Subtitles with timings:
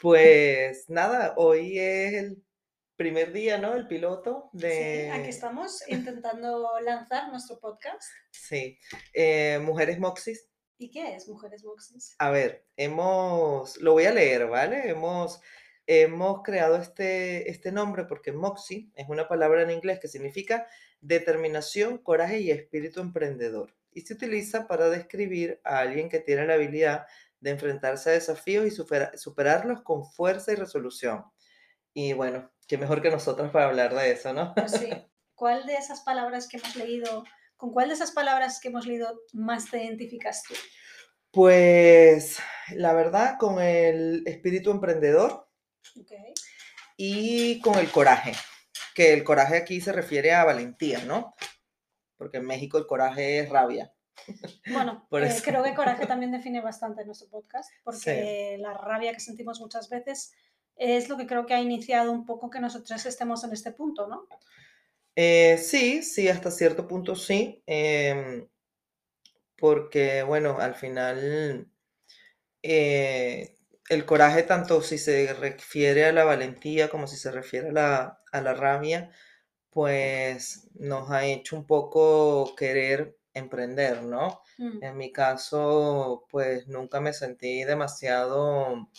[0.00, 2.42] Pues nada, hoy es el
[2.96, 3.74] primer día, ¿no?
[3.74, 5.10] El piloto de...
[5.12, 8.10] Sí, aquí estamos intentando lanzar nuestro podcast.
[8.30, 8.78] Sí,
[9.12, 10.48] eh, Mujeres Moxis.
[10.78, 12.14] ¿Y qué es Mujeres Moxis?
[12.18, 14.88] A ver, hemos, lo voy a leer, ¿vale?
[14.88, 15.42] Hemos,
[15.86, 20.66] hemos creado este, este nombre porque Moxie es una palabra en inglés que significa
[21.02, 23.76] determinación, coraje y espíritu emprendedor.
[23.92, 27.06] Y se utiliza para describir a alguien que tiene la habilidad
[27.40, 31.24] de enfrentarse a desafíos y superarlos con fuerza y resolución.
[31.92, 34.54] Y bueno, qué mejor que nosotros para hablar de eso, ¿no?
[34.54, 34.90] Pues sí.
[35.34, 37.24] ¿Cuál de esas palabras que hemos leído,
[37.56, 40.54] con cuál de esas palabras que hemos leído más te identificas tú?
[41.30, 42.38] Pues
[42.74, 45.48] la verdad, con el espíritu emprendedor
[46.96, 48.32] y con el coraje,
[48.94, 51.34] que el coraje aquí se refiere a valentía, ¿no?
[52.18, 53.94] Porque en México el coraje es rabia.
[54.72, 59.60] Bueno, eh, creo que coraje también define bastante nuestro podcast, porque la rabia que sentimos
[59.60, 60.32] muchas veces
[60.76, 64.06] es lo que creo que ha iniciado un poco que nosotros estemos en este punto,
[64.06, 64.26] ¿no?
[65.14, 68.48] Eh, sí, sí, hasta cierto punto sí, em,
[69.56, 71.70] porque bueno, al final
[72.62, 73.56] eh,
[73.90, 78.22] el coraje, tanto si se refiere a la valentía como si se refiere a la,
[78.32, 79.10] a la rabia,
[79.70, 84.42] pues nos ha hecho un poco querer emprender, ¿no?
[84.58, 84.82] Mm.
[84.82, 88.90] En mi caso, pues nunca me sentí demasiado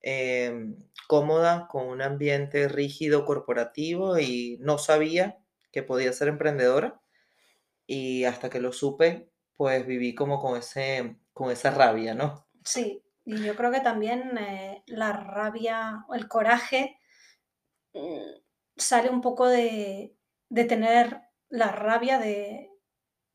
[0.00, 0.76] em,
[1.08, 5.38] cómoda con un ambiente rígido corporativo y no sabía
[5.72, 7.00] que podía ser emprendedora.
[7.86, 12.46] Y hasta que lo supe, pues viví como con, ese, con esa rabia, ¿no?
[12.64, 16.98] Sí, y yo creo que también eh, la rabia o el coraje
[17.92, 18.40] mm,
[18.76, 20.16] sale un poco de,
[20.48, 22.69] de tener la rabia de,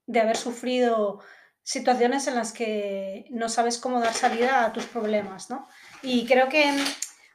[0.07, 1.19] de haber sufrido
[1.63, 5.67] situaciones en las que no sabes cómo dar salida a tus problemas, ¿no?
[6.03, 6.71] Y creo que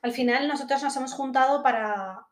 [0.03, 2.27] al final nosotros nos hemos juntado para,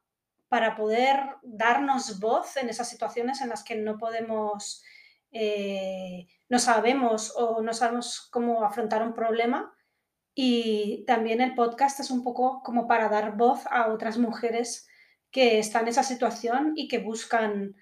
[0.48, 4.84] para poder darnos voz en esas situaciones en las que no podemos,
[5.32, 9.74] eh, no sabemos o no sabemos cómo afrontar un problema.
[10.34, 14.86] Y también el podcast es un poco como para dar voz a otras mujeres
[15.32, 17.74] que están en esa situación y que buscan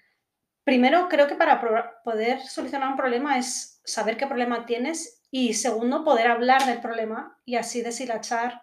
[0.67, 1.61] Primero, creo que para
[2.03, 7.39] poder solucionar un problema es saber qué problema tienes y segundo, poder hablar del problema
[7.45, 8.61] y así deshilachar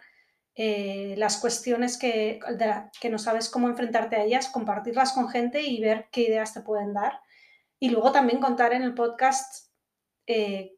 [0.55, 2.41] eh, las cuestiones que,
[3.01, 6.61] que no sabes cómo enfrentarte a ellas, compartirlas con gente y ver qué ideas te
[6.61, 7.21] pueden dar.
[7.81, 9.71] Y luego también contar en el podcast
[10.27, 10.77] eh,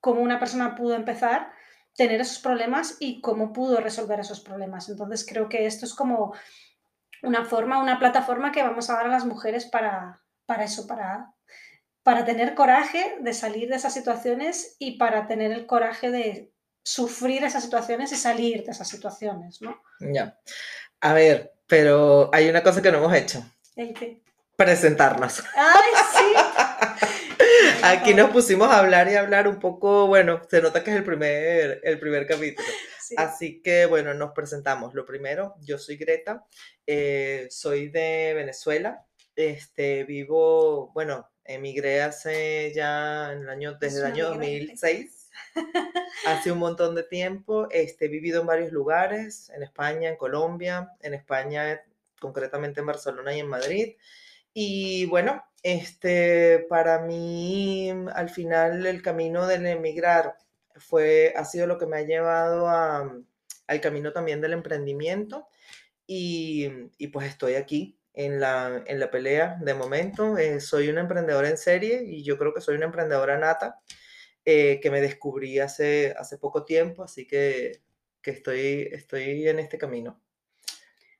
[0.00, 1.52] cómo una persona pudo empezar,
[1.94, 4.88] tener esos problemas y cómo pudo resolver esos problemas.
[4.88, 6.32] Entonces creo que esto es como
[7.22, 11.34] una forma, una plataforma que vamos a dar a las mujeres para, para eso, para,
[12.02, 16.50] para tener coraje de salir de esas situaciones y para tener el coraje de
[16.82, 19.78] sufrir esas situaciones y salir de esas situaciones, ¿no?
[20.00, 20.40] Ya.
[21.02, 23.44] A ver, pero hay una cosa que no hemos hecho.
[23.76, 24.22] ¿El qué?
[24.56, 25.44] Presentarnos.
[25.54, 27.44] ¡Ay, sí!
[27.82, 31.04] Aquí nos pusimos a hablar y hablar un poco, bueno, se nota que es el
[31.04, 32.68] primer, el primer capítulo.
[33.18, 34.94] Así que, bueno, nos presentamos.
[34.94, 36.46] Lo primero, yo soy Greta,
[36.86, 39.04] eh, soy de Venezuela,
[39.38, 45.30] este, vivo, bueno, emigré hace ya en el año, desde el año 2006.
[46.26, 47.68] hace un montón de tiempo.
[47.70, 51.80] Este, he vivido en varios lugares, en España, en Colombia, en España,
[52.20, 53.96] concretamente en Barcelona y en Madrid.
[54.52, 60.36] Y bueno, este, para mí, al final, el camino del emigrar
[60.74, 63.16] fue, ha sido lo que me ha llevado a,
[63.68, 65.46] al camino también del emprendimiento.
[66.08, 70.36] Y, y pues estoy aquí en la, en la pelea de momento.
[70.38, 73.78] Eh, soy una emprendedora en serie y yo creo que soy una emprendedora nata
[74.44, 77.80] eh, que me descubrí hace, hace poco tiempo, así que,
[78.20, 80.20] que estoy, estoy en este camino.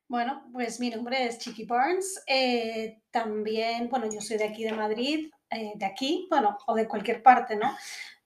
[0.09, 2.21] Bueno, pues mi nombre es Chiqui Barnes.
[2.27, 7.23] Eh, también, bueno, yo soy de aquí de Madrid, de aquí, bueno, o de cualquier
[7.23, 7.77] parte, ¿no?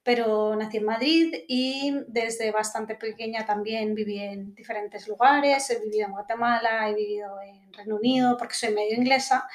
[0.03, 5.71] Pero nací en Madrid y desde bastante pequeña también viví en diferentes lugares.
[5.71, 9.49] He vivido en Guatemala, he vivido en Reino Unido porque soy medio inglesa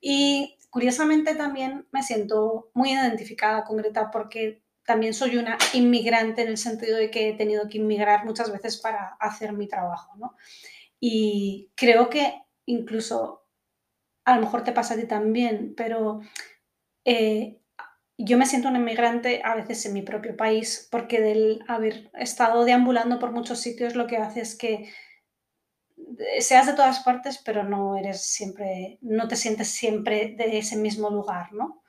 [0.00, 6.48] y curiosamente también me siento muy identificada con Greta porque también soy una inmigrante en
[6.48, 10.36] el sentido de que he tenido que inmigrar muchas veces para hacer mi trabajo, ¿no?
[10.98, 13.46] Y creo que incluso,
[14.24, 16.20] a lo mejor te pasa a ti también, pero
[17.04, 17.59] eh,
[18.24, 22.64] yo me siento un inmigrante a veces en mi propio país porque del haber estado
[22.64, 24.90] deambulando por muchos sitios lo que hace es que
[26.40, 31.10] seas de todas partes, pero no eres siempre, no te sientes siempre de ese mismo
[31.10, 31.82] lugar, ¿no?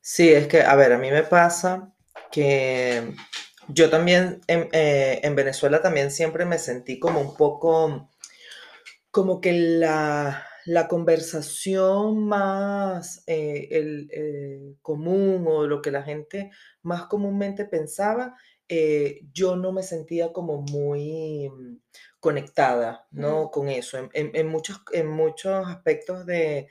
[0.00, 1.92] Sí, es que, a ver, a mí me pasa
[2.30, 3.12] que
[3.68, 8.10] yo también en, eh, en Venezuela también siempre me sentí como un poco,
[9.10, 16.50] como que la, la conversación más eh, el, eh, común o lo que la gente
[16.82, 18.36] más comúnmente pensaba,
[19.32, 21.48] yo no me sentía como muy
[22.18, 23.52] conectada, ¿no?
[23.52, 24.10] Con eso.
[24.12, 26.66] En, muchos, en muchos aspectos de,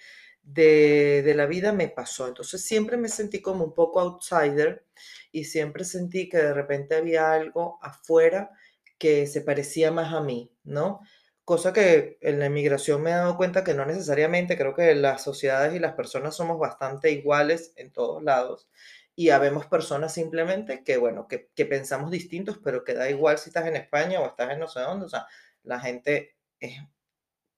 [0.45, 2.27] de, la vida me pasó.
[2.27, 4.85] Entonces siempre me sentí como un poco outsider
[5.31, 8.51] y siempre sentí que de repente había algo afuera
[8.97, 11.01] que se parecía más a mí, ¿no?
[11.45, 15.23] Cosa que en la inmigración me he dado cuenta que no necesariamente, creo que las
[15.23, 18.67] sociedades y las personas somos bastante iguales en todos lados
[19.15, 23.49] y habemos personas simplemente que, bueno, que, que, pensamos distintos, pero que da igual si
[23.49, 25.27] estás en España o estás en no sé dónde, o sea,
[25.63, 26.79] la gente es,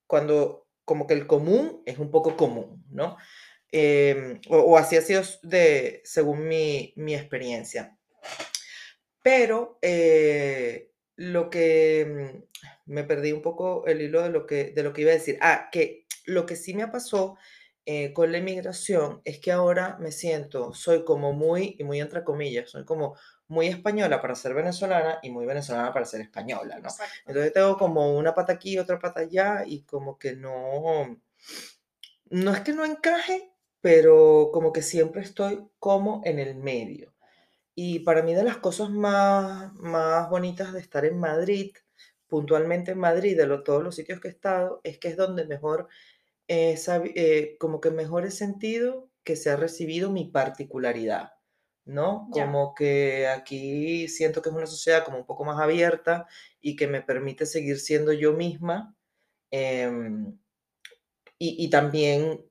[0.06, 3.18] cuando como que el común es un poco común, ¿no?
[3.72, 7.98] Em, o, así ha sido de, según mi, mi experiencia.
[9.22, 12.42] Pero eh, lo que
[12.86, 15.16] mm, me perdí un poco el hilo de lo que, de lo que iba a
[15.16, 15.38] decir.
[15.42, 17.38] Ah, que lo que sí me pasó
[17.86, 22.24] eh, con la inmigración es que ahora me siento, soy como muy, y muy entre
[22.24, 23.16] comillas, soy como
[23.48, 26.90] muy española para ser venezolana y muy venezolana para ser española, ¿no?
[27.26, 31.18] Entonces tengo como una pata aquí, otra pata allá y como que no,
[32.30, 37.14] no es que no encaje, pero como que siempre estoy como en el medio.
[37.80, 41.76] Y para mí de las cosas más, más bonitas de estar en Madrid,
[42.26, 45.88] puntualmente en Madrid, de todos los sitios que he estado, es que es donde mejor
[46.48, 51.34] eh, como que mejor he sentido que se ha recibido mi particularidad,
[51.86, 52.30] ¿no?
[52.32, 56.26] Como que aquí siento que es una sociedad como un poco más abierta
[56.60, 58.96] y que me permite seguir siendo yo misma
[59.52, 60.36] em,
[61.38, 62.47] y, también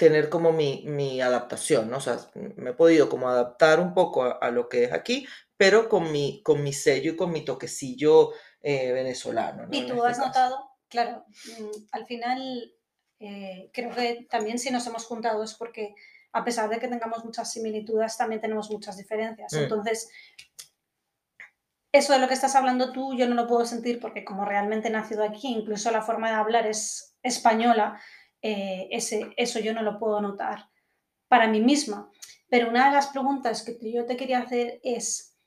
[0.00, 1.98] tener como mi, adaptación, ¿no?
[1.98, 2.16] O sea,
[2.56, 5.26] me he podido como adaptar un poco a, lo que es aquí,
[5.58, 8.30] pero con mi, con mi sello y con mi toquecillo
[8.62, 9.68] eh, venezolano.
[9.70, 12.72] ¿Y tú este has notado, claro, mm, al final
[13.18, 15.94] eh, creo que también si nos hemos juntado es porque
[16.32, 19.52] a pesar de que tengamos muchas similitudes, también tenemos muchas diferencias.
[19.52, 19.58] Mm.
[19.58, 20.08] Entonces,
[21.92, 24.88] eso de lo que estás hablando tú, yo no lo puedo sentir porque como realmente
[24.88, 28.00] he nacido aquí, incluso la forma de hablar es española,
[28.42, 30.70] eh, eso yo no lo puedo notar
[31.28, 32.10] para mí misma.
[32.48, 35.38] Pero una de las preguntas que yo te quería hacer es,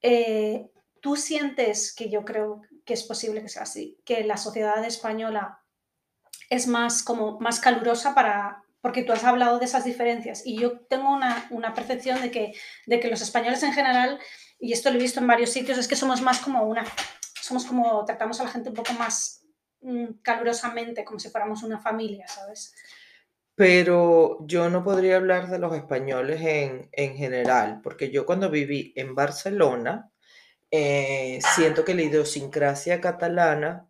[0.00, 0.70] eh,
[1.00, 5.60] ¿tú sientes que yo creo que es posible que sea así, que la sociedad española
[6.48, 10.80] es más como más calurosa para porque tú has hablado de esas diferencias y yo
[10.80, 12.52] tengo una, percepción de que,
[12.86, 14.18] de que los españoles en general,
[14.58, 16.84] y esto lo he visto en varios sitios, es que somos más como una,
[17.40, 19.41] somos como, tratamos a la gente un poco más
[20.22, 22.74] calurosamente, como si fuéramos una familia, ¿sabes?
[23.54, 29.14] Pero yo no podría hablar de los españoles en, general, porque yo cuando viví en
[29.14, 30.10] Barcelona,
[30.70, 33.88] eh, siento que la idiosincrasia catalana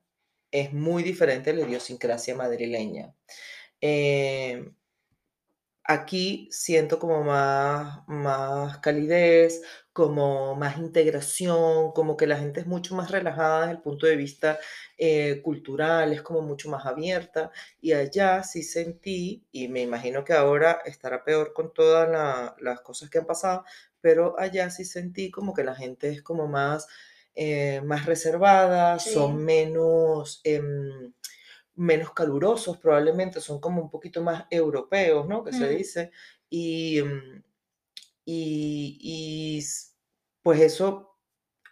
[0.51, 3.15] es muy diferente a la idiosincrasia madrileña.
[3.81, 4.69] Eh,
[5.85, 12.95] aquí siento como más, más calidez, como más integración, como que la gente es mucho
[12.95, 14.59] más relajada desde el punto de vista
[14.99, 17.51] eh, cultural, es como mucho más abierta.
[17.81, 22.09] Y allá sí sentí, y me imagino que ahora estará peor con todas
[22.61, 23.65] las cosas que han pasado,
[24.01, 26.87] pero allá sí sentí como que la gente es como más
[27.35, 31.13] eh, más reservadas, son menos, em,
[31.75, 35.43] menos calurosos probablemente, son como un poquito más europeos, ¿no?
[35.43, 36.11] Que se dice.
[36.51, 37.43] Y, em,
[38.33, 38.99] y,
[39.59, 39.65] y,
[40.43, 41.13] pues eso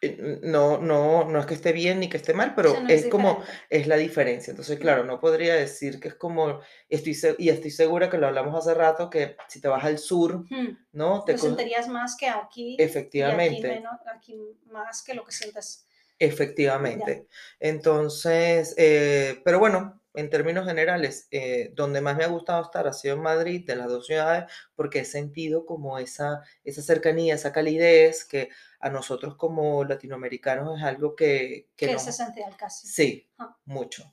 [0.03, 3.43] eh, no, no, no es que esté bien ni que esté mal, pero es, como,
[3.69, 4.51] es la diferencia.
[4.51, 8.55] Entonces, claro, no podría decir que es como, estoy, y estoy segura que lo hablamos
[8.55, 10.45] hace rato, que si te vas al sur,
[10.93, 11.25] ¿no?
[11.25, 12.77] Te sentirías más que aquí.
[12.79, 13.83] Efectivamente.
[14.15, 15.87] aquí, más que lo que sientas.
[16.19, 17.27] Efectivamente.
[17.59, 22.93] Entonces, eh, pero bueno, en términos generales, eh, donde más me ha gustado estar ha
[22.93, 27.53] sido en Madrid, de las dos ciudades, porque he sentido como esa, esa cercanía, esa
[27.53, 28.51] calidez que
[28.81, 31.69] a nosotros como latinoamericanos es algo que...
[31.77, 32.89] Que, es esencial casi.
[32.89, 33.57] Sí, ah.
[33.65, 34.13] mucho.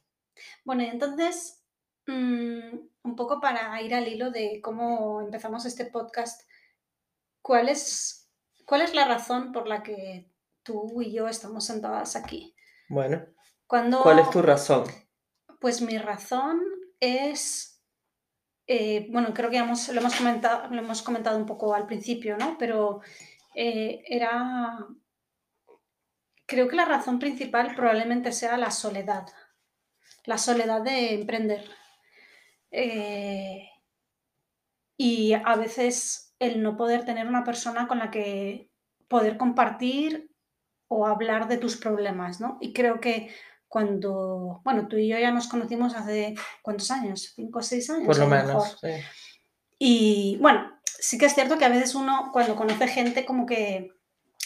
[0.63, 1.63] Bueno, entonces,
[2.05, 6.41] mm, un poco para ir al hilo de cómo empezamos este podcast,
[7.41, 8.27] ¿cuál es
[8.67, 10.29] ¿Cuál es la razón por la que
[10.61, 12.53] tú y yo estamos sentadas aquí?
[12.89, 13.25] Bueno,
[13.65, 14.83] ¿cuál es tu razón?
[15.59, 16.61] Pues mi razón
[16.99, 17.83] es,
[18.67, 22.37] eh, bueno, creo que hemos, lo, hemos comentado, lo hemos comentado un poco al principio,
[22.37, 22.57] ¿no?
[22.57, 23.01] Pero
[23.55, 24.77] eh, era,
[26.45, 29.25] creo que la razón principal probablemente sea la soledad,
[30.25, 31.65] la soledad de emprender.
[32.71, 33.69] Eh,
[34.97, 38.71] y a veces el no poder tener una persona con la que
[39.07, 40.31] poder compartir
[40.87, 42.57] o hablar de tus problemas, ¿no?
[42.61, 43.29] Y creo que
[43.67, 47.33] cuando, bueno, tú y yo ya nos conocimos hace, ¿cuántos años?
[47.35, 48.05] ¿Cinco o seis años?
[48.05, 48.89] Por lo menos, sí.
[49.79, 53.91] Y bueno, sí que es cierto que a veces uno cuando conoce gente como que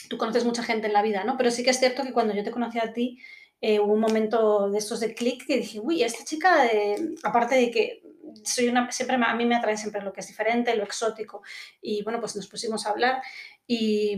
[0.10, 1.38] tú conoces mucha gente en la vida, ¿no?
[1.38, 3.20] Pero sí que es cierto que cuando yo te conocí a ti,
[3.62, 6.68] eh, hubo un momento de estos de clic que dije, uy, esta chica,
[7.24, 8.04] aparte de que
[8.44, 11.44] soy una, siempre a mí me atrae siempre lo que es diferente, lo exótico.
[11.82, 13.22] Y bueno, pues nos pusimos a hablar
[13.68, 14.18] y,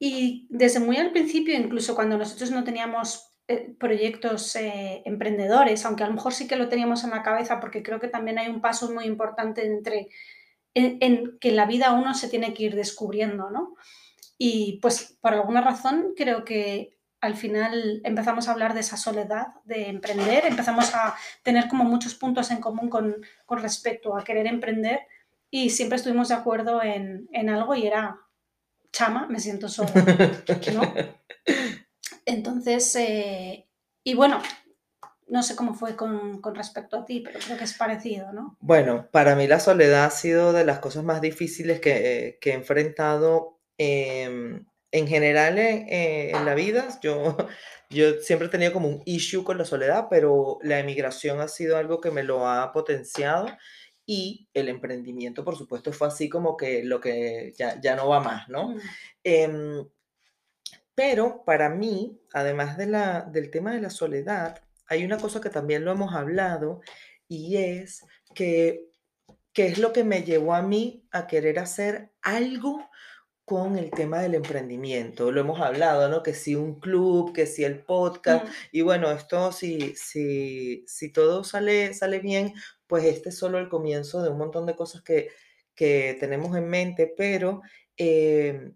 [0.00, 6.02] y desde muy al principio, incluso cuando nosotros no teníamos eh, proyectos eh, emprendedores, aunque
[6.02, 8.48] a lo mejor sí que lo teníamos en la cabeza, porque creo que también hay
[8.48, 10.08] un paso muy importante entre
[10.74, 13.74] en, que en la vida uno se tiene que ir descubriendo, ¿no?
[14.38, 19.48] Y pues por alguna razón creo que al final empezamos a hablar de esa soledad
[19.64, 23.16] de emprender, empezamos a tener como muchos puntos en común con,
[23.50, 25.00] respecto a querer emprender
[25.50, 28.18] y siempre estuvimos de acuerdo en, algo y era
[29.00, 29.92] chama, me siento sola,
[32.26, 33.66] Entonces, eh,
[34.04, 34.42] y bueno,
[35.26, 38.58] no sé cómo fue con, respecto a ti, pero creo que es parecido, ¿no?
[38.60, 43.58] Bueno, para mí la soledad ha sido de las cosas más difíciles que, he enfrentado.
[43.78, 47.36] Em, en general eh, en la vida, yo,
[47.90, 51.78] yo siempre he tenido como un issue con la soledad, pero la emigración ha sido
[51.78, 53.46] algo que me lo ha potenciado
[54.12, 58.18] y el emprendimiento, por supuesto, fue así como que lo que ya, ya no va
[58.18, 58.70] más, ¿no?
[58.70, 58.80] Mm.
[59.22, 59.88] Em,
[60.96, 65.48] pero para mí, además de la, del tema de la soledad, hay una cosa que
[65.48, 66.80] también lo hemos hablado
[67.28, 68.90] y es que,
[69.52, 72.90] que es lo que me llevó a mí a querer hacer algo
[73.44, 75.30] con el tema del emprendimiento.
[75.30, 76.24] Lo hemos hablado, ¿no?
[76.24, 78.44] Que si un club, que si el podcast.
[78.44, 78.50] Mm.
[78.72, 82.54] Y bueno, esto si, si, si todo sale, sale bien,
[82.90, 85.28] pues este es solo el comienzo de un montón de cosas que,
[85.76, 87.62] que tenemos en mente, pero
[87.96, 88.74] em,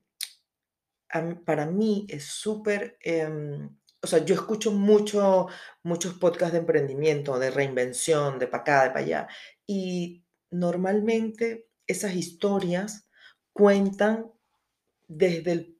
[1.44, 2.96] para mí es súper...
[3.00, 5.48] Em, o sea, yo escucho mucho,
[5.82, 9.28] muchos podcasts de emprendimiento, de reinvención, de para acá, de para allá.
[9.66, 13.08] Y normalmente esas historias
[13.52, 14.30] cuentan
[15.08, 15.73] desde el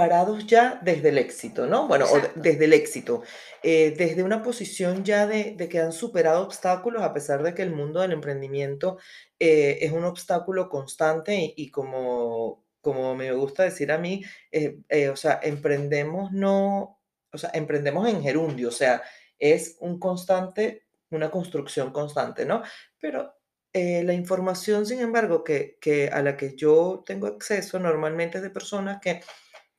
[0.00, 1.86] parados ya desde el éxito, ¿no?
[1.86, 3.22] Bueno, desde el éxito,
[3.62, 7.74] eh, desde una posición ya de, que han superado obstáculos, a pesar de que el
[7.74, 8.96] mundo del emprendimiento
[9.38, 15.16] eh, es un obstáculo constante y, como, como me gusta decir a mí, eh, o
[15.16, 16.98] sea, emprendemos no,
[17.30, 19.02] o sea, emprendemos en gerundio, o sea,
[19.38, 22.62] es un constante, una construcción constante, ¿no?
[22.98, 23.34] Pero
[23.72, 28.50] eh, la información, sin embargo, que, a la que yo tengo acceso normalmente es de
[28.50, 29.20] personas que,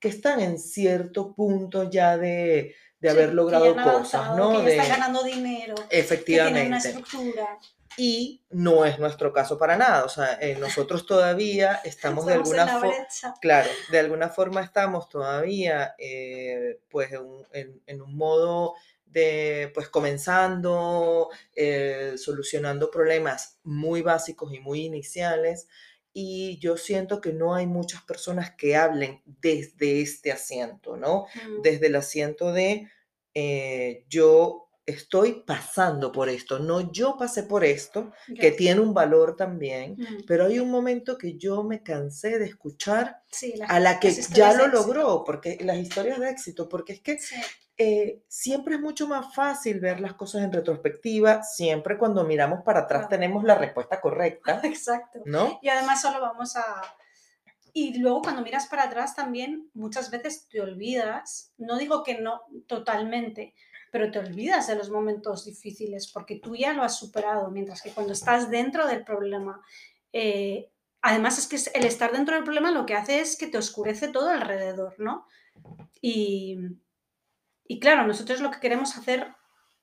[0.01, 2.75] que están en cierto punto ya de,
[3.07, 4.63] haber logrado cosas, ¿no?
[4.63, 5.75] Que están ganando dinero.
[5.89, 6.61] Efectivamente.
[6.61, 7.59] Que una estructura.
[7.97, 10.03] Y no es nuestro caso para nada.
[10.03, 12.93] O sea, eh, nosotros todavía estamos, de alguna forma.
[13.39, 17.11] Claro, de alguna forma estamos todavía, eh, pues,
[17.53, 18.73] en, en un modo
[19.11, 25.67] de pues comenzando, eh, solucionando problemas muy básicos y muy iniciales.
[26.13, 31.27] Y yo siento que no hay muchas personas que hablen desde este asiento, ¿no?
[31.35, 31.61] Mm.
[31.61, 32.89] Desde el asiento de
[33.33, 39.35] eh, yo estoy pasando por esto, no yo pasé por esto, que tiene un valor
[39.35, 40.25] también, mm.
[40.27, 43.23] pero hay un momento que yo me cansé de escuchar
[43.67, 47.19] a la que ya lo logró, porque las historias de éxito, porque es que
[47.83, 52.81] eh, siempre es mucho más fácil ver las cosas en retrospectiva, siempre cuando miramos para
[52.81, 54.61] atrás tenemos la respuesta correcta.
[54.63, 55.21] Exacto.
[55.25, 55.57] ¿no?
[55.63, 56.63] Y además solo vamos a...
[57.73, 62.41] Y luego cuando miras para atrás también muchas veces te olvidas, no digo que no
[62.67, 63.55] totalmente,
[63.91, 67.91] pero te olvidas de los momentos difíciles porque tú ya lo has superado, mientras que
[67.91, 69.61] cuando estás dentro del problema,
[70.13, 70.71] eh,
[71.01, 74.07] además es que el estar dentro del problema lo que hace es que te oscurece
[74.07, 75.27] todo alrededor, ¿no?
[76.01, 76.57] Y,
[77.67, 79.35] y claro, nosotros lo que queremos hacer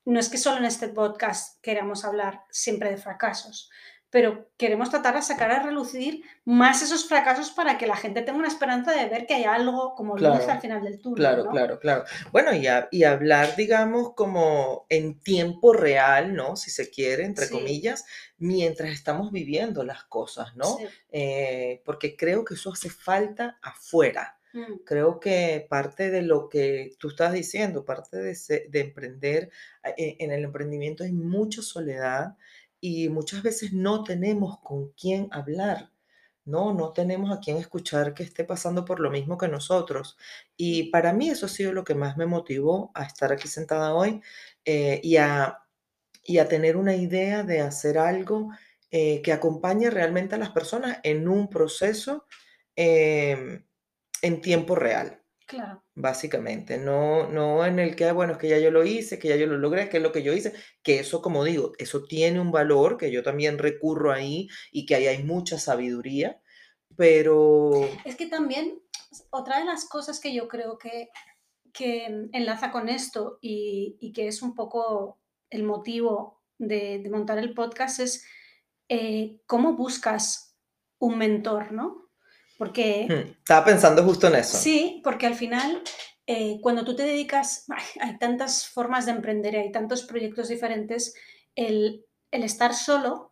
[0.05, 3.69] no es que solo en este podcast queramos hablar siempre de fracasos,
[4.11, 8.39] pero queremos tratar de sacar a relucir más esos fracasos para que la gente tenga
[8.39, 11.17] una esperanza de ver que hay algo como luz al final del túnel.
[11.17, 12.03] Claro, claro, claro.
[12.31, 16.55] Bueno, y, y, hablar, digamos, como en tiempo real, ¿no?
[16.55, 18.05] Si se quiere, entre comillas,
[18.39, 20.77] mientras estamos viviendo las cosas, ¿no?
[21.11, 24.39] Eh, porque creo que eso hace falta afuera.
[24.53, 24.79] Mm.
[24.83, 28.35] Creo que parte de lo que tú estás diciendo, parte de,
[28.69, 29.51] de emprender,
[29.95, 32.35] eh, en el emprendimiento hay mucha soledad
[32.81, 35.91] y muchas veces no tenemos con quién hablar.
[36.45, 40.17] No, no tenemos a quién escuchar que esté pasando por lo mismo que nosotros.
[40.57, 43.93] Y para mí eso ha sido lo que más me motivó a estar aquí sentada
[43.93, 44.21] hoy
[44.65, 45.59] eh, y, a,
[46.23, 48.49] y, a, tener una idea de hacer algo
[48.91, 52.25] eh, que acompañe realmente a las personas en un proceso
[52.75, 53.63] em,
[54.21, 55.18] en tiempo real.
[55.49, 55.83] Claro.
[55.95, 59.35] Básicamente, no, no en el que, bueno, es que ya yo lo hice, que ya
[59.35, 60.53] yo lo logré, que es lo que yo hice,
[60.83, 64.93] que eso, como digo, eso tiene un valor, que yo también recurro ahí y que
[64.93, 66.39] ahí hay mucha sabiduría,
[66.95, 67.71] pero...
[68.05, 68.79] Es que también,
[69.31, 71.09] otra de las cosas que yo creo que,
[71.73, 78.01] que enlaza con esto y, que es un poco el motivo de, montar el podcast
[78.01, 78.23] es
[78.87, 80.55] eh, cómo buscas
[80.99, 82.08] un mentor, ¿no?
[82.59, 83.07] Porque...
[83.09, 84.57] Hmm, estaba pensando justo en eso.
[84.57, 85.81] Sí, porque al final,
[86.27, 87.65] eh, cuando tú te dedicas,
[88.01, 91.15] hay tantas formas de emprender, hay tantos proyectos diferentes,
[91.55, 93.31] el, estar solo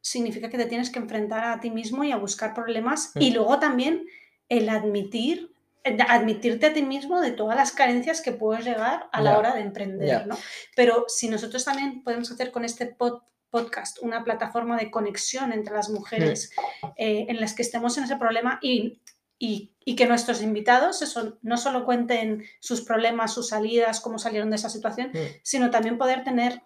[0.00, 3.34] significa que te tienes que enfrentar a ti mismo y a buscar problemas y hmm.
[3.34, 4.06] luego también
[4.48, 5.50] el admitir
[5.84, 9.62] admitirte a ti mismo de todas las carencias que puedes llegar a la hora de
[9.62, 10.38] emprender, ¿no?
[10.76, 15.74] Pero si nosotros también podemos hacer con este pod, podcast, una plataforma de conexión entre
[15.74, 16.50] las mujeres
[16.96, 19.00] eh, en las que estemos en ese problema y,
[19.38, 24.56] y, que nuestros invitados eso, no solo cuenten sus problemas, sus salidas, cómo salieron de
[24.56, 26.62] esa situación, sino también poder tener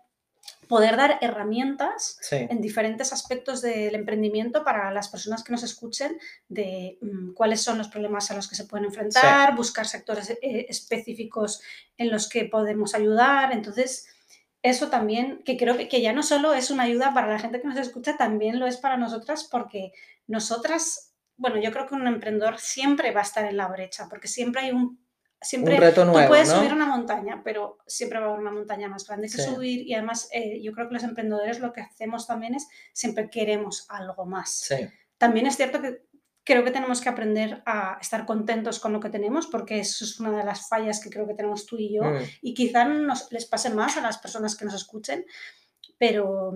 [0.69, 6.99] poder dar herramientas en diferentes aspectos del emprendimiento para las personas que nos escuchen de
[7.01, 11.63] mm, cuáles son los problemas a los que se pueden enfrentar, buscar sectores eh, específicos
[11.97, 13.53] en los que podemos ayudar.
[13.53, 14.09] Entonces,
[14.69, 17.69] eso también, que creo que, ya no solo es una ayuda para la gente que
[17.69, 19.93] nos escucha, también lo es para nosotras porque
[20.27, 24.29] nosotras, bueno, yo creo que un emprendedor siempre va a estar en la brecha, porque
[24.29, 25.05] siempre hay un...
[25.39, 28.51] Siempre un reto nuevo, tú puedes subir una montaña, pero siempre va a haber una
[28.51, 31.83] montaña más grande que subir y además eh, yo creo que los emprendedores lo que
[31.83, 34.67] hacemos también es siempre queremos algo más.
[35.19, 36.06] También es cierto que
[36.47, 40.21] creo que tenemos que aprender a estar contentos con lo que tenemos, porque eso es
[40.21, 42.19] una de las fallas que creo que tenemos tú y yo, mm.
[42.41, 45.27] y quizá nos, les pase más a las personas que nos escuchen,
[45.99, 46.53] pero,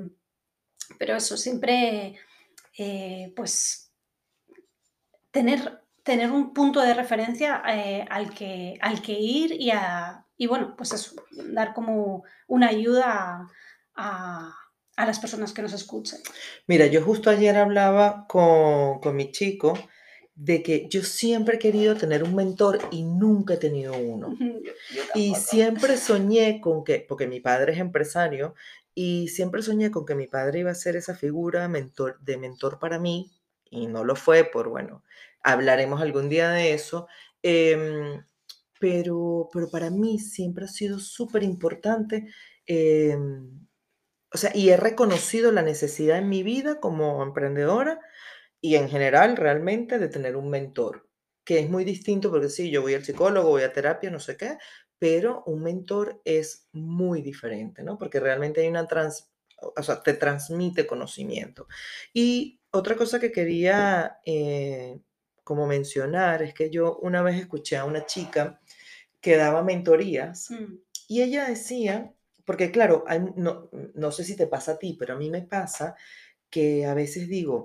[0.96, 2.16] pero eso, siempre,
[2.78, 3.92] eh, pues,
[5.32, 10.46] tener, tener un punto de referencia eh, al, que, al que ir y, a, y
[10.46, 11.16] bueno, pues eso,
[11.52, 13.48] dar como una ayuda a
[14.00, 14.54] a
[15.06, 16.20] las personas que nos escuchen.
[16.66, 19.78] Mira, yo justo ayer hablaba con, con mi chico
[20.34, 24.36] de que yo siempre he querido tener un mentor y nunca he tenido uno.
[25.14, 28.54] y siempre soñé con que, porque mi padre es empresario,
[28.94, 32.78] y siempre soñé con que mi padre iba a ser esa figura mentor, de mentor
[32.78, 33.30] para mí,
[33.70, 35.04] y no lo fue, por bueno,
[35.42, 37.06] hablaremos algún día de eso.
[37.42, 38.24] Em,
[38.78, 42.28] pero, pero para mí siempre ha sido súper importante
[42.66, 43.66] em,
[44.32, 48.00] o sea, y he reconocido la necesidad en mi vida como emprendedora
[48.60, 51.08] y en general realmente de tener un mentor,
[51.44, 54.36] que es muy distinto porque sí, yo voy al psicólogo, voy a terapia, no sé
[54.36, 54.58] qué,
[54.98, 57.98] pero un mentor es muy diferente, ¿no?
[57.98, 61.66] Porque realmente hay una trans, o sea, te transmite conocimiento.
[62.12, 65.00] Y otra cosa que quería eh,
[65.42, 68.60] como mencionar es que yo una vez escuché a una chica
[69.20, 70.74] que daba mentorías mm.
[71.08, 73.04] y ella decía porque claro,
[73.36, 75.96] no, no sé si te pasa a ti, pero a mí me pasa
[76.48, 77.62] que a veces digo,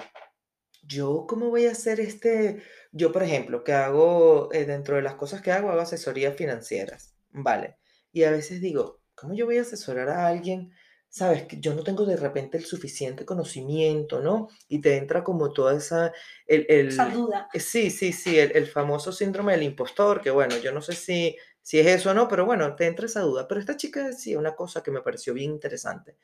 [0.83, 2.61] yo cómo voy a hacer este,
[2.91, 7.15] yo por ejemplo, que hago, eh, dentro de las cosas que hago, hago asesorías financieras,
[7.31, 7.77] ¿vale?
[8.11, 10.71] Y a veces digo, ¿cómo yo voy a asesorar a alguien?
[11.09, 14.49] Sabes, que yo no tengo de repente el suficiente conocimiento, ¿no?
[14.67, 16.11] Y te entra como toda esa...
[16.45, 17.47] El, el, duda.
[17.53, 20.93] Eh, sí, sí, sí, el, el famoso síndrome del impostor, que bueno, yo no sé
[20.93, 23.47] si si es eso o no, pero bueno, te entra esa duda.
[23.47, 26.15] Pero esta chica decía una cosa que me pareció bien interesante.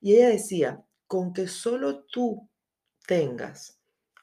[0.00, 2.48] Y ella decía, con que solo tú
[3.06, 3.78] tengas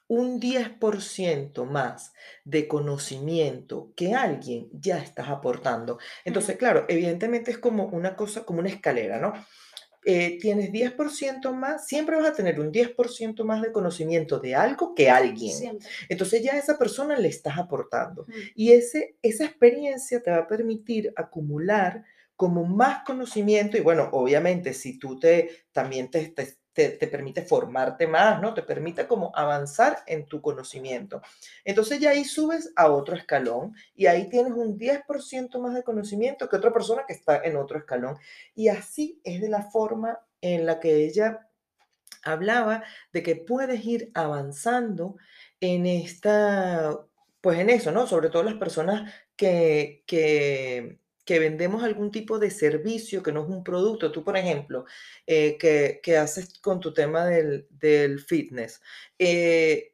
[0.08, 2.12] un 10% más
[2.44, 5.98] de conocimiento que alguien, ya estás aportando.
[6.26, 9.32] Entonces, claro, evidentemente es como una cosa, como una escalera, ¿no?
[10.08, 14.94] Eh, tienes 10% más, siempre vas a tener un 10% más de conocimiento de algo
[14.94, 15.80] que alguien.
[16.10, 18.28] Entonces ya a esa persona le estás aportando.
[18.54, 22.04] Y ese, esa experiencia te va a permitir acumular
[22.36, 28.06] como más conocimiento y bueno, obviamente si tú te también te, te, te, permite formarte
[28.06, 28.54] más, ¿no?
[28.54, 31.22] Te permite como avanzar en tu conocimiento.
[31.64, 36.50] Entonces ya ahí subes a otro escalón y ahí tienes un 10% más de conocimiento
[36.50, 38.18] que otra persona que está en otro escalón.
[38.54, 41.50] Y así es de la forma en la que ella
[42.24, 42.84] hablaba
[43.14, 45.16] de que puedes ir avanzando
[45.62, 47.00] en esta,
[47.40, 48.06] pues en eso, ¿no?
[48.06, 53.50] Sobre todo las personas que, que, que vendemos algún tipo de servicio que no es
[53.50, 54.12] un producto.
[54.12, 54.86] Tú, por ejemplo,
[55.26, 58.82] eh, que, haces con tu tema del, fitness.
[59.18, 59.94] Eh,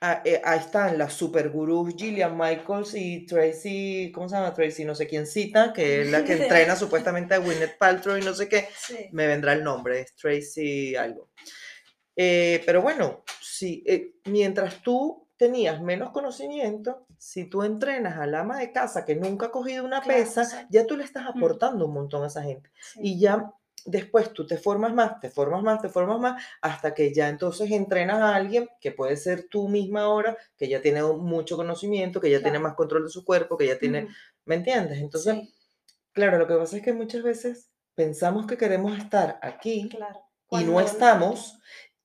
[0.00, 4.84] eh, ahí están las super gurús Gillian Michaels y Tracy, ¿cómo se llama Tracy?
[4.84, 8.34] No sé quién cita, que es la que entrena supuestamente a Gwyneth Paltrow y no
[8.34, 8.68] sé qué.
[9.12, 11.30] Me vendrá el nombre, es Tracy algo.
[12.14, 13.84] pero bueno, sí,
[14.24, 19.50] mientras tú tenías menos conocimiento, si tú entrenas al ama de casa que nunca ha
[19.50, 21.36] cogido una pesa, ya tú le estás mm.
[21.38, 22.70] aportando un montón a esa gente.
[22.96, 23.52] Y ya
[23.84, 27.70] después tú te formas más, te formas más, te formas más, hasta que ya entonces
[27.70, 32.30] entrenas a alguien que puede ser tú misma ahora, que ya tiene mucho conocimiento, que
[32.30, 34.08] ya tiene más control de su cuerpo, que ya tiene,
[34.44, 34.98] ¿me entiendes?
[34.98, 35.36] Entonces,
[36.12, 39.90] claro, lo que pasa es que muchas veces pensamos que queremos estar aquí
[40.50, 41.58] y no estamos,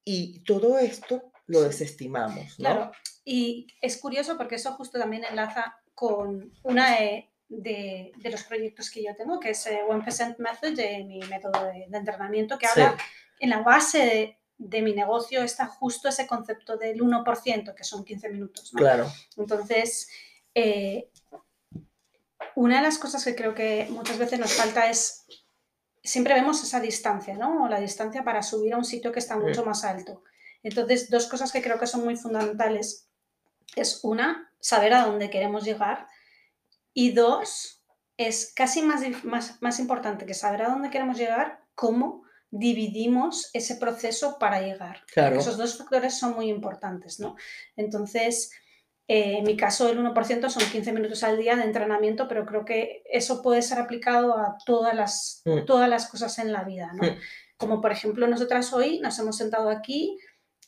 [0.04, 2.65] y todo esto lo desestimamos, ¿no?
[2.65, 2.92] Claro,
[3.32, 9.15] y es curioso porque eso justo también enlaza con una de, los proyectos que yo
[9.15, 12.98] tengo, que es eh, One Percent Method, de mi método de, entrenamiento, que habla
[13.39, 18.30] en la base de, mi negocio está justo ese concepto del 1%, que son 15
[18.30, 18.74] minutos.
[18.74, 18.80] ¿no?
[18.80, 19.12] Claro.
[19.38, 20.10] Entonces,
[20.56, 21.12] eh,
[22.56, 25.28] una de las cosas que creo que muchas veces nos falta es,
[26.02, 27.70] siempre vemos esa distancia, ¿no?
[27.70, 30.24] La distancia para subir a un sitio que está mucho más alto.
[30.63, 33.09] Entonces, dos cosas que creo que son muy fundamentales
[33.76, 36.08] es una, saber a dónde queremos llegar
[36.94, 37.84] y dos,
[38.18, 43.76] es casi más, más, más importante que saber a dónde queremos llegar, cómo dividimos ese
[43.76, 45.04] proceso para llegar.
[45.16, 47.36] Esos dos factores son muy importantes, ¿no?
[47.76, 48.52] Entonces,
[49.08, 52.66] eh, en mi caso, el 1% son 15 minutos al día de entrenamiento, pero creo
[52.66, 55.66] que eso puede ser aplicado a todas las, mm.
[55.66, 57.04] todas las cosas en la vida, ¿no?
[57.04, 57.18] Mm.
[57.58, 60.18] Como por ejemplo, nosotras hoy nos hemos sentado aquí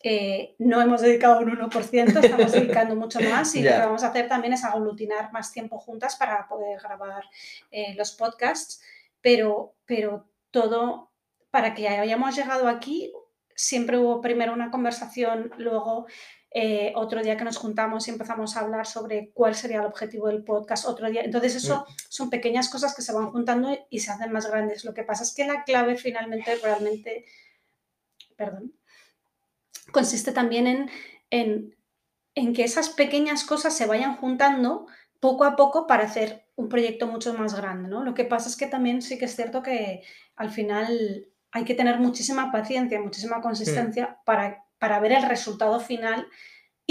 [0.04, 4.08] eh, no hemos dedicado un 1%, estamos dedicando mucho más y lo que vamos a
[4.08, 7.24] hacer también es aglutinar más tiempo juntas para poder grabar
[7.70, 8.82] eh, los podcasts,
[9.22, 11.12] pero, pero todo,
[11.52, 13.14] para que hayamos llegado aquí,
[13.56, 16.08] siempre hubo primero una conversación, luego
[16.54, 20.28] eh, otro día que nos juntamos y empezamos a hablar sobre cuál sería el objetivo
[20.28, 21.22] del podcast, otro día.
[21.22, 21.94] Entonces, eso mm.
[22.10, 24.84] son pequeñas cosas que se van juntando y se hacen más grandes.
[24.84, 27.26] Lo que pasa es que la clave finalmente realmente,
[28.36, 28.74] perdón,
[29.92, 30.90] consiste también
[31.30, 31.76] en,
[32.36, 34.88] que esas pequeñas cosas se vayan juntando
[35.20, 38.04] poco a poco para hacer un proyecto mucho más grande, ¿no?
[38.04, 40.04] Lo que pasa es que también sí que es cierto que
[40.36, 46.28] al final hay que tener muchísima paciencia, muchísima consistencia para, para ver el resultado final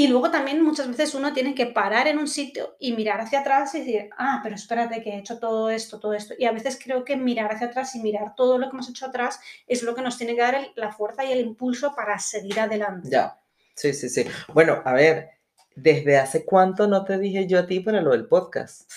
[0.00, 3.40] y luego también muchas veces uno tiene que parar en un sitio y mirar hacia
[3.40, 6.32] atrás y decir, ah, pero espérate que he hecho todo esto, todo esto.
[6.38, 9.04] Y a veces creo que mirar hacia atrás y mirar todo lo que hemos hecho
[9.04, 12.58] atrás es lo que nos tiene que dar la fuerza y el impulso para seguir
[12.58, 13.10] adelante.
[13.10, 13.38] Ya,
[13.74, 14.24] sí, sí, sí.
[14.54, 15.32] Bueno, a ver,
[15.76, 18.90] ¿desde hace cuánto no te dije yo a ti para lo del podcast?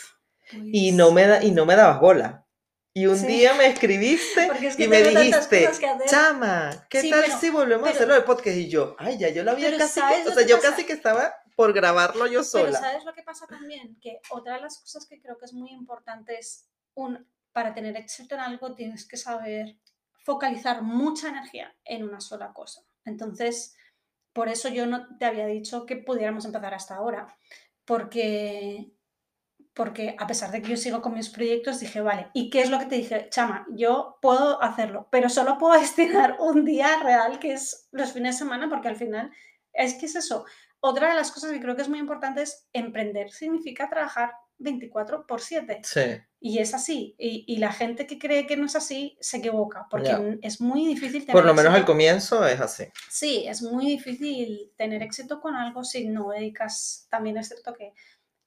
[0.54, 2.43] Y, no me da, y no me dabas bola.
[2.96, 5.70] Y un día me escribiste y me dijiste,
[6.06, 8.56] chama, ¿qué tal si volvemos a hacerlo de podcast?
[8.56, 11.34] Y yo, ay, ya yo lo había casi, que, o sea, yo casi que estaba
[11.56, 12.66] por grabarlo yo sola.
[12.66, 13.98] Pero ¿sabes lo que pasa también?
[14.00, 17.98] Que otra de las cosas que creo que es muy importante es, un, para tener
[17.98, 19.78] éxito en algo tienes que saber
[20.24, 22.84] focalizar mucha energía en una sola cosa.
[23.06, 23.76] Entonces,
[24.34, 27.36] por eso yo no te había dicho que pudiéramos empezar hasta ahora,
[27.86, 28.93] porque
[29.74, 32.70] porque a pesar de que yo sigo con mis proyectos, dije, vale, ¿y qué es
[32.70, 33.28] lo que te dije?
[33.30, 38.36] Chama, yo puedo hacerlo, pero solo puedo destinar un día real, que es los fines
[38.36, 39.32] de semana, porque al final
[39.74, 40.46] es que es eso.
[40.80, 43.32] Otra de las cosas que creo que es muy importante es emprender.
[43.32, 45.82] Significa trabajar 24 por 7.
[45.84, 46.02] Sí.
[46.40, 47.16] Y es así.
[47.18, 51.22] Y, la gente que cree que no es así se equivoca, porque es muy difícil
[51.22, 52.84] tener Por lo menos al comienzo es así.
[53.10, 57.94] Sí, es muy difícil tener éxito con algo si no dedicas, también es cierto que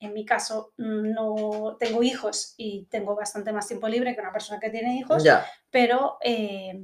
[0.01, 4.61] en mi caso no tengo hijos y tengo bastante más tiempo libre que una persona
[4.61, 5.25] que tiene hijos,
[5.71, 6.79] pero eh,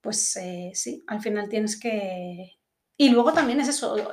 [0.00, 2.58] pues eh, sí, al final tienes que...
[2.96, 3.96] Y luego también es eso,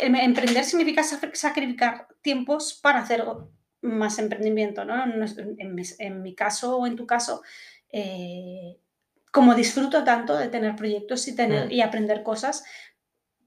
[0.00, 3.24] emprender significa sacrificar tiempos para hacer
[3.82, 5.04] más emprendimiento, ¿no?
[5.04, 7.40] En mi, caso o en tu caso,
[9.30, 11.72] como disfruto tanto de tener proyectos y, tener, mm.
[11.72, 12.64] y aprender cosas,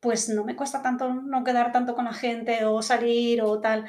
[0.04, 3.86] pues no me cuesta tanto no quedar tanto con la gente o salir o tal.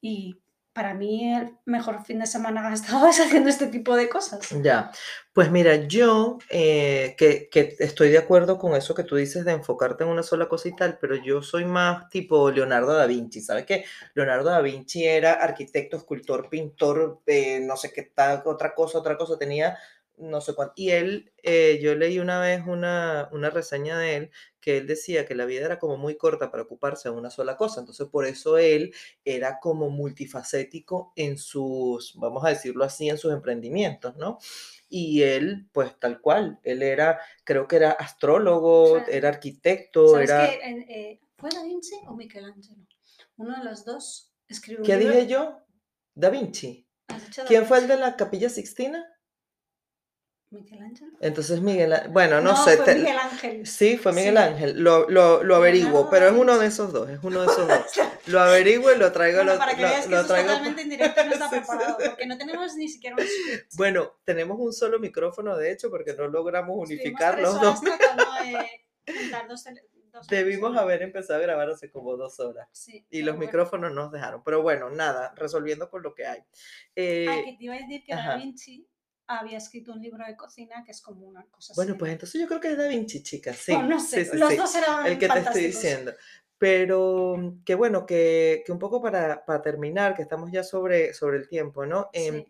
[0.00, 0.40] Y
[0.72, 4.48] para mí el mejor fin de semana gastado es haciendo este tipo de cosas.
[4.62, 4.92] Ya,
[5.32, 9.50] pues mira, yo eh, que, que estoy de acuerdo con eso que tú dices de
[9.50, 13.40] enfocarte en una sola cosa y tal, pero yo soy más tipo Leonardo da Vinci,
[13.40, 13.84] ¿sabes qué?
[14.14, 19.16] Leonardo da Vinci era arquitecto, escultor, pintor, eh, no sé qué tal, otra cosa, otra
[19.16, 19.76] cosa, tenía
[20.20, 20.74] no sé cuánto.
[20.76, 25.24] Y él, eh, yo leí una vez una, una reseña de él que él decía
[25.24, 27.80] que la vida era como muy corta para ocuparse de una sola cosa.
[27.80, 28.92] Entonces, por eso él
[29.24, 34.38] era como multifacético en sus, vamos a decirlo así, en sus emprendimientos, ¿no?
[34.88, 40.48] Y él, pues tal cual, él era, creo que era astrólogo, era arquitecto, ¿Sabes era...
[40.50, 40.56] que
[40.88, 42.86] eh, ¿Fue Da Vinci o Michelangelo?
[43.36, 45.60] Uno de los dos escribió un ¿Qué libro- dije yo?
[46.14, 46.88] Da Vinci.
[47.08, 49.06] ¿Has dicho Da ¿Quién fue el de la Capilla Sixtina?
[50.50, 51.12] ¿Michelangelo?
[51.20, 52.78] Entonces Miguel, bueno, no, sé.
[52.78, 53.66] fue Miguel Ángel.
[53.66, 54.42] Sí, fue Miguel Sí.
[54.42, 54.80] Ángel.
[54.82, 57.80] Lo, lo, lo averiguo, pero es uno de esos dos, es uno de esos dos.
[58.26, 59.38] Lo averiguo y lo traigo.
[59.38, 61.26] Bueno, lo, para que lo- veas que lo esto es traigo- totalmente en directo y
[61.26, 61.60] no está Sí, sí.
[61.60, 63.72] preparado, porque no tenemos ni siquiera un script.
[63.76, 67.80] Bueno, tenemos un solo micrófono, de hecho, porque no logramos unificar los dos.
[70.28, 72.68] Debimos haber empezado a grabar hace como dos horas.
[72.72, 73.46] Sí, Y los bueno.
[73.46, 74.42] micrófonos nos dejaron.
[74.42, 76.40] Pero bueno, nada, resolviendo con lo que hay.
[76.96, 78.14] Eh, Ah, que te iba a decir que.
[78.14, 78.86] Da Vinci
[79.28, 81.98] había escrito un libro de cocina que es como una cosa bueno, así.
[81.98, 83.56] pues entonces yo creo que es Da Vinci, chicas.
[83.56, 84.56] Sí, No, no sé, sí, sí, los sí.
[84.56, 86.12] dos eran el que te estoy diciendo.
[86.58, 91.36] Pero que bueno, que, que un poco para, para terminar, que estamos ya sobre, sobre
[91.38, 92.10] el tiempo, ¿no?
[92.12, 92.44] Em,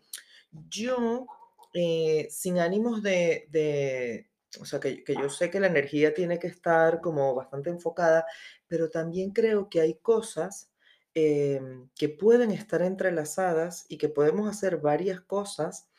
[0.70, 1.26] yo,
[1.74, 6.38] eh, sin ánimos de, de- o sea, que, que yo sé que la energía tiene
[6.38, 8.24] que estar como bastante enfocada,
[8.66, 10.72] pero también creo que hay cosas
[11.14, 15.90] em, que pueden estar entrelazadas y que podemos hacer varias cosas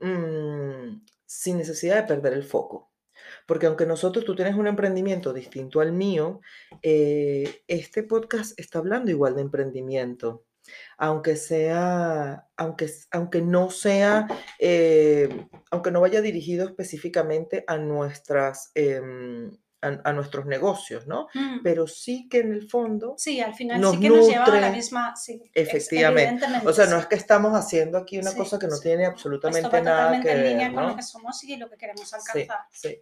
[0.00, 2.92] mm, sin necesidad de perder el foco.
[3.46, 6.40] Porque aunque nosotros, tú tienes un emprendimiento distinto al mío,
[6.82, 10.44] eh, este podcast está hablando igual de emprendimiento.
[10.96, 14.26] Aunque sea, aunque, aunque no sea,
[14.58, 19.50] eh, aunque no vaya dirigido específicamente a nuestras, em,
[19.84, 21.28] a, a nuestros negocios, ¿no?
[21.34, 21.62] Mm.
[21.62, 24.48] Pero sí que en el fondo, Sí, al final nos sí que nos lleva a
[24.48, 25.14] la nutre, misma.
[25.16, 26.46] Sí, efectivamente.
[26.66, 28.82] O sea, no es que estamos haciendo aquí una Sí, cosa que no sí.
[28.82, 30.96] tiene Esto absolutamente va nada totalmente que en línea ver, con lo ¿no?
[30.96, 32.58] que somos y lo que queremos Sí, alcanzar.
[32.72, 32.98] sí.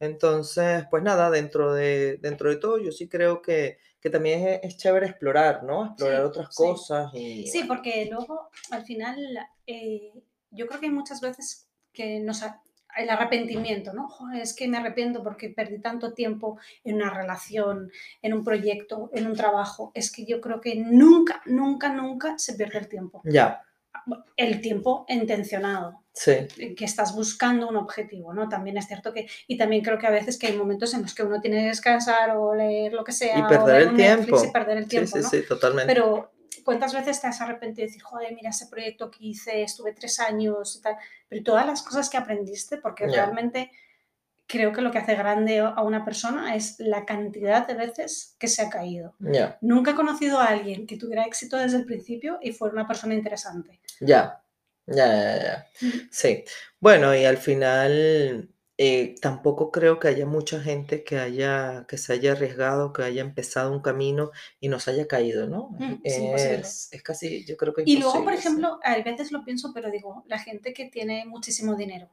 [0.00, 4.60] Entonces, pues nada, dentro de, dentro de todo, yo sí creo que, que también es,
[4.64, 5.86] es chévere explorar, ¿no?
[5.86, 6.56] Explorar Sí, otras sí.
[6.56, 9.16] cosas y Sí, bueno, porque luego, al final,
[9.66, 10.12] eh,
[10.50, 12.42] yo creo que hay muchas veces que nos
[12.96, 14.08] el arrepentimiento, ¿no?
[14.08, 17.90] Joder, es que me arrepiento porque perdí tanto tiempo en una relación,
[18.22, 19.90] en un proyecto, en un trabajo.
[19.94, 23.22] Es que yo creo que nunca, nunca, nunca se pierde el tiempo.
[23.24, 23.62] ya,
[24.36, 28.48] El tiempo intencionado, sí, eh, que estás buscando un objetivo, ¿no?
[28.48, 31.14] También es cierto que, y también creo que a veces que hay momentos en los
[31.14, 34.40] que uno tiene que descansar o leer lo que sea, o perder el Netflix y
[34.42, 34.52] tiempo.
[34.52, 35.28] perder el sí, tiempo, sí, ¿no?
[35.28, 35.92] sí, totalmente.
[35.92, 39.92] Pero ¿cuántas veces te has arrepentido de decir, joder, mira ese proyecto que hice, estuve
[39.92, 40.96] tres años y tal?
[41.28, 43.70] Pero todas las cosas que aprendiste, porque realmente
[44.46, 48.48] creo que lo que hace grande a una persona es la cantidad de veces que
[48.48, 49.14] se ha caído.
[49.60, 53.14] Nunca he conocido a alguien que tuviera éxito desde el principio y fuera una persona
[53.14, 53.80] interesante.
[54.00, 54.42] ya,
[54.86, 55.66] ya, ya, ya.
[56.10, 56.44] Sí,
[56.78, 62.12] bueno, y al final eh, tampoco creo que haya mucha gente que haya, que se
[62.12, 65.70] haya arriesgado, que haya empezado un camino y no se haya caído, ¿no?
[65.78, 66.88] mm, Es.
[66.90, 68.38] Es, casi, yo creo que Y luego, por sí.
[68.40, 72.10] ejemplo, a veces lo pienso, pero digo, la gente que tiene muchísimo dinero.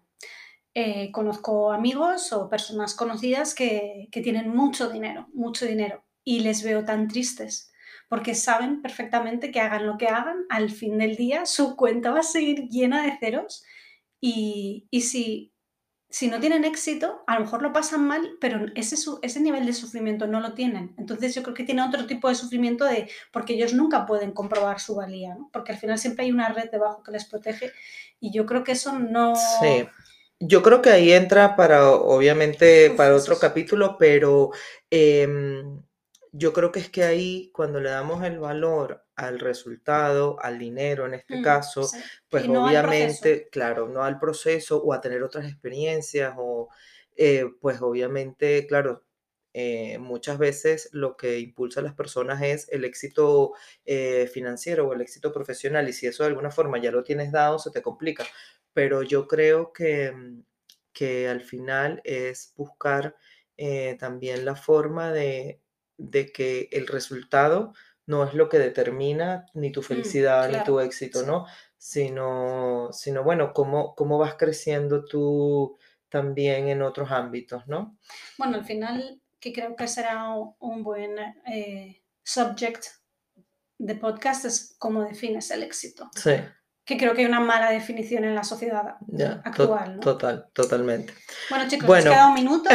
[0.73, 6.63] Eh, conozco amigos o personas conocidas que, que tienen mucho dinero, mucho dinero, y les
[6.63, 7.71] veo tan tristes,
[8.07, 12.19] porque saben perfectamente que hagan lo que hagan, al fin del día su cuenta va
[12.21, 13.65] a seguir llena de ceros
[14.21, 15.50] y, y si,
[16.11, 19.71] si no tienen éxito, a lo mejor lo pasan mal, pero ese, ese nivel de
[19.71, 20.93] sufrimiento no lo tienen.
[20.97, 24.81] Entonces yo creo que tiene otro tipo de sufrimiento de, porque ellos nunca pueden comprobar
[24.81, 25.49] su valía, ¿no?
[25.53, 27.71] porque al final siempre hay una red debajo que les protege
[28.19, 29.35] y yo creo que eso no...
[29.35, 29.87] Sí,
[30.41, 34.51] yo creo que ahí entra para, obviamente, Uf, para otro capítulo, pero
[34.89, 35.81] em,
[36.33, 41.05] yo creo que es que ahí cuando le damos el valor al resultado, al dinero
[41.05, 41.99] en este Mm, caso, sí.
[42.29, 46.69] pues no obviamente, claro, no al proceso o a tener otras experiencias o
[47.15, 49.05] eh, pues obviamente, claro,
[49.53, 53.53] eh, muchas veces lo que impulsa a las personas es el éxito
[53.85, 57.31] eh, financiero o el éxito profesional y si eso de alguna forma ya lo tienes
[57.31, 58.25] dado, se te complica.
[58.73, 60.43] Pero yo creo que, mm,
[60.93, 63.15] que al final es buscar
[63.99, 65.61] también la forma de,
[65.97, 67.73] de que el resultado
[68.11, 71.23] no es lo que determina ni tu Mm, felicidad ni tu éxito.
[71.23, 71.45] ¿no?
[71.77, 75.77] Sino, sino bueno, cómo, cómo vas creciendo tú
[76.09, 77.97] también en otros ámbitos, ¿no?
[78.37, 82.83] Bueno, al final, que creo que será un buen eh, subject
[83.77, 86.09] de podcast es cómo defines el éxito.
[86.15, 86.33] Sí.
[86.83, 89.99] Que creo que hay una mala definición en la sociedad Ya, actual, ¿no?
[90.01, 91.13] total, totalmente.
[91.49, 92.05] Bueno, chicos, Bueno.
[92.05, 92.69] nos queda un minuto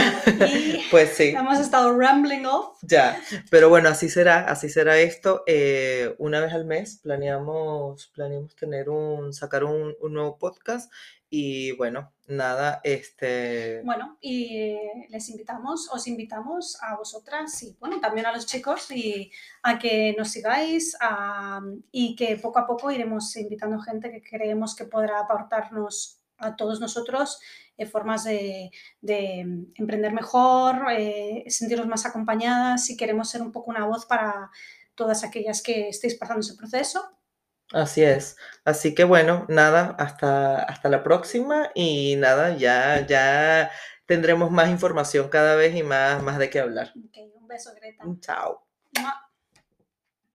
[0.46, 2.78] y Pues sí, hemos estado rambling off.
[2.82, 3.20] ya.
[3.50, 5.42] Pero bueno, así será, así será esto.
[5.46, 10.90] Eh, una vez al mes planeamos, planeamos tener un, sacar un, un nuevo podcast.
[11.28, 13.82] Y bueno, nada, este.
[13.82, 14.76] Bueno, y
[15.08, 20.14] les invitamos, os invitamos a vosotras y bueno, también a los chicos y a que
[20.16, 21.60] nos sigáis a-
[21.90, 26.80] y que poco a poco iremos invitando gente que creemos que podrá aportarnos a todos
[26.80, 27.40] nosotros
[27.78, 29.40] eh, formas de, de
[29.74, 34.50] emprender mejor, eh, sentirnos más acompañadas y queremos ser un poco una voz para
[34.94, 37.15] todas aquellas que estéis pasando ese proceso.
[37.72, 38.36] Así es.
[38.64, 43.70] Así que bueno, nada, hasta, hasta la próxima y nada, ya, ya
[44.06, 46.92] tendremos más información cada vez y más, más de qué hablar.
[46.96, 48.04] Ok, un beso, Greta.
[48.20, 48.66] Chao.
[49.00, 49.25] Mua.